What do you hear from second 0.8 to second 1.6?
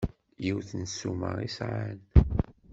ssuma i